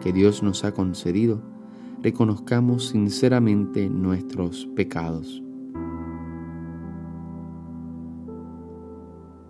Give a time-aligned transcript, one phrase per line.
[0.00, 1.40] que Dios nos ha concedido,
[2.02, 5.42] reconozcamos sinceramente nuestros pecados.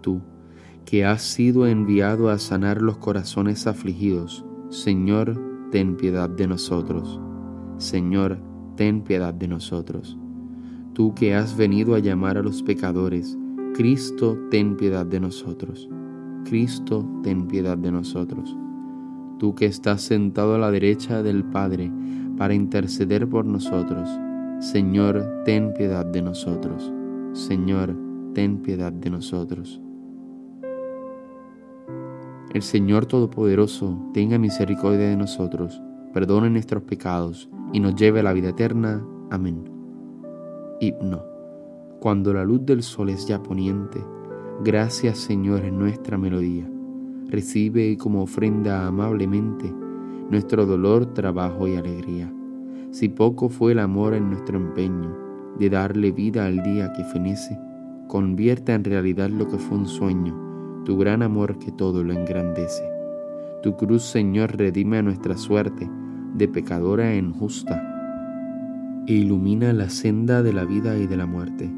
[0.01, 0.21] Tú,
[0.85, 7.21] que has sido enviado a sanar los corazones afligidos, Señor, ten piedad de nosotros.
[7.77, 8.39] Señor,
[8.77, 10.17] ten piedad de nosotros.
[10.95, 13.37] Tú que has venido a llamar a los pecadores,
[13.75, 15.89] Cristo, ten piedad de nosotros.
[16.45, 18.57] Cristo, ten piedad de nosotros
[19.39, 21.91] tú que estás sentado a la derecha del Padre
[22.37, 24.09] para interceder por nosotros.
[24.61, 26.93] Señor, ten piedad de nosotros.
[27.33, 27.97] Señor,
[28.35, 29.81] ten piedad de nosotros.
[32.53, 35.81] El Señor Todopoderoso tenga misericordia de nosotros,
[36.13, 39.05] perdone nuestros pecados y nos lleve a la vida eterna.
[39.31, 39.65] Amén.
[40.81, 41.23] Himno.
[42.01, 44.03] Cuando la luz del sol es ya poniente,
[44.65, 46.69] gracias Señor en nuestra melodía
[47.29, 49.73] recibe como ofrenda amablemente
[50.31, 52.33] nuestro dolor, trabajo y alegría.
[52.91, 55.15] Si poco fue el amor en nuestro empeño
[55.59, 57.59] de darle vida al día que fenece,
[58.09, 62.85] convierta en realidad lo que fue un sueño, tu gran amor que todo lo engrandece.
[63.63, 65.89] Tu cruz, Señor, redime a nuestra suerte
[66.35, 67.85] de pecadora en justa
[69.07, 71.71] e ilumina la senda de la vida y de la muerte,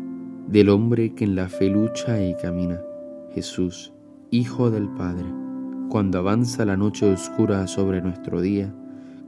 [0.48, 2.80] del hombre que en la fe lucha y camina.
[3.32, 3.92] Jesús,
[4.32, 5.26] Hijo del Padre,
[5.90, 8.72] cuando avanza la noche oscura sobre nuestro día,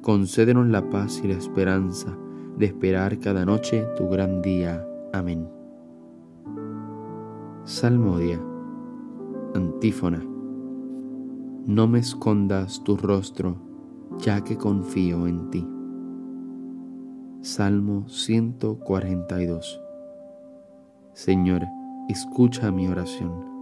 [0.01, 2.17] concédenos la paz y la esperanza
[2.57, 4.87] de esperar cada noche tu gran día.
[5.13, 5.49] Amén.
[7.65, 8.41] Salmodia.
[9.55, 10.25] Antífona.
[11.67, 13.57] No me escondas tu rostro,
[14.19, 15.69] ya que confío en ti.
[17.41, 19.81] Salmo 142.
[21.13, 21.63] Señor,
[22.09, 23.53] escucha mi oración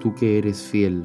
[0.00, 1.04] Tú que eres fiel,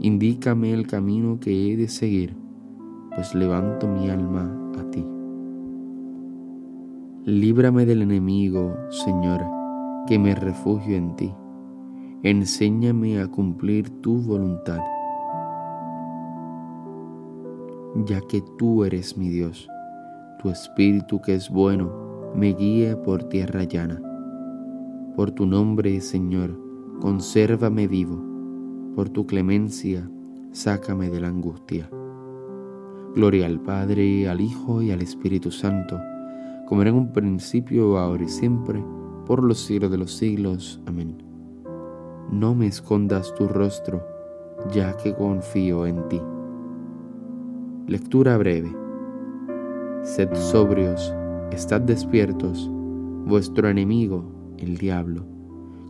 [0.00, 2.36] Indícame el camino que he de seguir,
[3.14, 5.06] pues levanto mi alma a ti.
[7.24, 9.40] Líbrame del enemigo, Señor,
[10.06, 11.34] que me refugio en ti.
[12.22, 14.80] Enséñame a cumplir tu voluntad,
[18.04, 19.66] ya que tú eres mi Dios.
[20.42, 21.90] Tu espíritu que es bueno
[22.34, 24.00] me guíe por tierra llana.
[25.16, 26.60] Por tu nombre, Señor,
[27.00, 28.35] consérvame vivo
[28.96, 30.08] por tu clemencia,
[30.52, 31.90] sácame de la angustia.
[33.14, 36.00] Gloria al Padre, al Hijo y al Espíritu Santo,
[36.66, 38.82] como era en un principio, ahora y siempre,
[39.26, 40.80] por los siglos de los siglos.
[40.86, 41.14] Amén.
[42.32, 44.02] No me escondas tu rostro,
[44.72, 46.22] ya que confío en ti.
[47.86, 48.74] Lectura breve.
[50.04, 51.14] Sed sobrios,
[51.52, 52.70] estad despiertos,
[53.26, 54.24] vuestro enemigo,
[54.56, 55.26] el diablo,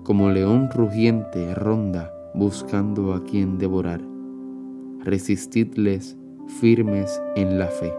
[0.03, 4.03] como león rugiente ronda buscando a quien devorar.
[5.01, 6.17] Resistidles
[6.61, 7.93] firmes en la fe.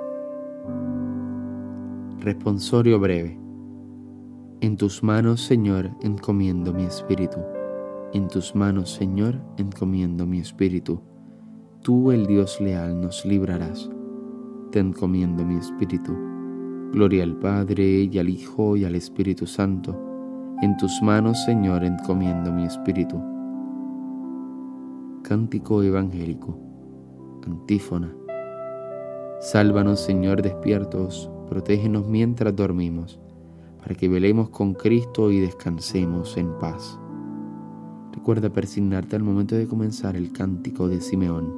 [2.19, 3.39] Responsorio breve.
[4.61, 7.39] En tus manos, Señor, encomiendo mi espíritu.
[8.13, 11.01] En tus manos, Señor, encomiendo mi espíritu
[11.87, 13.89] tú el Dios leal nos librarás.
[14.73, 16.13] Te encomiendo mi espíritu.
[16.91, 19.97] Gloria al Padre y al Hijo y al Espíritu Santo.
[20.61, 23.23] En tus manos, Señor, encomiendo mi espíritu.
[25.27, 26.57] Cántico Evangélico.
[27.45, 28.15] Antífona.
[29.41, 33.19] Sálvanos, Señor, despiertos, protégenos mientras dormimos,
[33.79, 36.97] para que velemos con Cristo y descansemos en paz.
[38.13, 41.53] Recuerda persignarte al momento de comenzar el cántico de Simeón.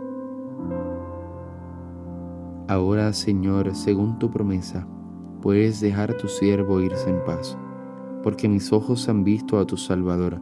[2.68, 4.88] Ahora, Señor, según tu promesa,
[5.44, 7.56] puedes dejar a tu siervo irse en paz,
[8.24, 10.42] porque mis ojos han visto a tu Salvador,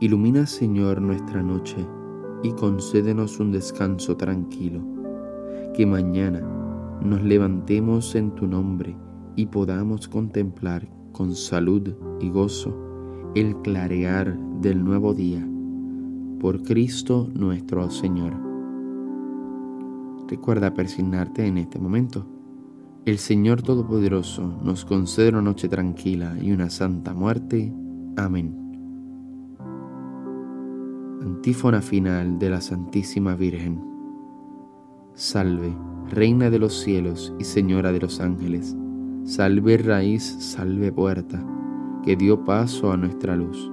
[0.00, 1.76] Ilumina, Señor, nuestra noche
[2.42, 4.80] y concédenos un descanso tranquilo,
[5.74, 6.40] que mañana
[7.02, 8.96] nos levantemos en tu nombre
[9.36, 12.76] y podamos contemplar con salud y gozo
[13.34, 15.46] el clarear del nuevo día.
[16.40, 18.34] Por Cristo nuestro Señor.
[20.28, 22.26] Recuerda persignarte en este momento
[23.06, 27.72] el Señor Todopoderoso nos concede una noche tranquila y una santa muerte.
[28.16, 28.65] Amén.
[31.22, 33.82] Antífona final de la Santísima Virgen.
[35.14, 35.74] Salve,
[36.10, 38.76] Reina de los cielos y Señora de los ángeles.
[39.24, 41.44] Salve raíz, salve puerta,
[42.04, 43.70] que dio paso a nuestra luz.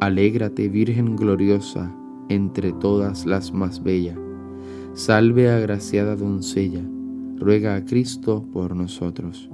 [0.00, 1.94] Alégrate, Virgen gloriosa,
[2.28, 4.18] entre todas las más bellas.
[4.94, 6.82] Salve, agraciada doncella
[7.36, 9.50] ruega a Cristo por nosotros.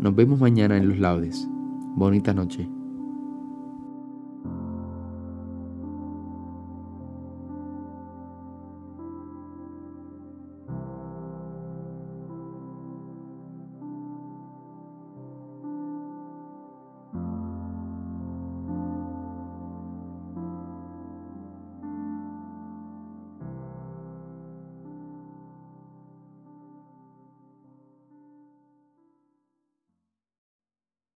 [0.00, 1.48] Nos vemos mañana en los laudes.
[1.96, 2.68] Bonita noche.